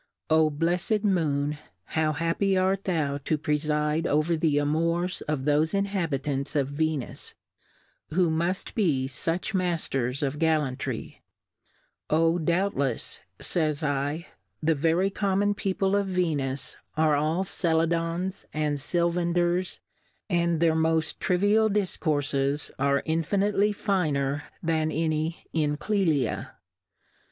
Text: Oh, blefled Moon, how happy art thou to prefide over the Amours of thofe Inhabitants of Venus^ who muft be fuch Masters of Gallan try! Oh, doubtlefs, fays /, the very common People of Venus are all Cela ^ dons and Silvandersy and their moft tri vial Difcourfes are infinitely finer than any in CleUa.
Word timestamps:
Oh, 0.31 0.49
blefled 0.49 1.03
Moon, 1.05 1.59
how 1.85 2.13
happy 2.13 2.57
art 2.57 2.85
thou 2.85 3.19
to 3.19 3.37
prefide 3.37 4.07
over 4.07 4.35
the 4.35 4.57
Amours 4.57 5.21
of 5.27 5.41
thofe 5.41 5.75
Inhabitants 5.75 6.55
of 6.55 6.69
Venus^ 6.71 7.35
who 8.09 8.31
muft 8.31 8.73
be 8.73 9.07
fuch 9.07 9.53
Masters 9.53 10.23
of 10.23 10.39
Gallan 10.39 10.79
try! 10.79 11.19
Oh, 12.09 12.39
doubtlefs, 12.41 13.19
fays 13.43 13.81
/, 13.81 13.81
the 14.61 14.73
very 14.73 15.11
common 15.11 15.53
People 15.53 15.95
of 15.95 16.07
Venus 16.07 16.75
are 16.97 17.15
all 17.15 17.43
Cela 17.43 17.85
^ 17.87 17.89
dons 17.91 18.47
and 18.51 18.79
Silvandersy 18.79 19.77
and 20.31 20.59
their 20.59 20.73
moft 20.73 21.19
tri 21.19 21.37
vial 21.37 21.69
Difcourfes 21.69 22.71
are 22.79 23.03
infinitely 23.05 23.71
finer 23.71 24.45
than 24.63 24.91
any 24.91 25.45
in 25.53 25.77
CleUa. 25.77 26.49